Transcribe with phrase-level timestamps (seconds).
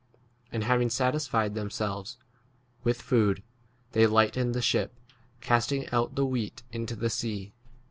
[0.51, 2.17] And having satisfied themselves
[2.83, 3.43] with food,
[3.91, 4.95] they lightened the ship,
[5.41, 7.53] cast ing out the wheat into the sea.